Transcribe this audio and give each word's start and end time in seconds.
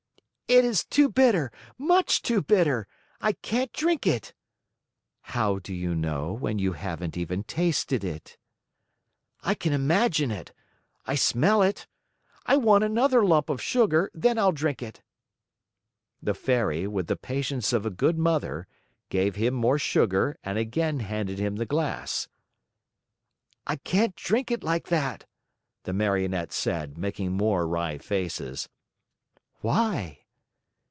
"It 0.53 0.65
is 0.65 0.83
too 0.83 1.07
bitter, 1.07 1.49
much 1.77 2.21
too 2.21 2.41
bitter! 2.41 2.85
I 3.21 3.31
can't 3.31 3.71
drink 3.71 4.05
it." 4.05 4.33
"How 5.21 5.59
do 5.59 5.73
you 5.73 5.95
know, 5.95 6.33
when 6.33 6.59
you 6.59 6.73
haven't 6.73 7.15
even 7.15 7.45
tasted 7.45 8.03
it?" 8.03 8.37
"I 9.43 9.55
can 9.55 9.71
imagine 9.71 10.29
it. 10.29 10.51
I 11.05 11.15
smell 11.15 11.61
it. 11.61 11.87
I 12.45 12.57
want 12.57 12.83
another 12.83 13.23
lump 13.23 13.49
of 13.49 13.61
sugar, 13.61 14.11
then 14.13 14.37
I'll 14.37 14.51
drink 14.51 14.81
it." 14.83 15.01
The 16.21 16.33
Fairy, 16.33 16.85
with 16.85 17.05
all 17.09 17.15
the 17.15 17.21
patience 17.21 17.71
of 17.71 17.85
a 17.85 17.89
good 17.89 18.17
mother, 18.17 18.67
gave 19.07 19.35
him 19.37 19.53
more 19.53 19.79
sugar 19.79 20.37
and 20.43 20.57
again 20.57 20.99
handed 20.99 21.39
him 21.39 21.55
the 21.55 21.65
glass. 21.65 22.27
"I 23.65 23.77
can't 23.77 24.17
drink 24.17 24.51
it 24.51 24.65
like 24.65 24.87
that," 24.87 25.23
the 25.83 25.93
Marionette 25.93 26.51
said, 26.51 26.97
making 26.97 27.31
more 27.31 27.65
wry 27.65 27.97
faces. 27.99 28.67
"Why?" 29.61 30.17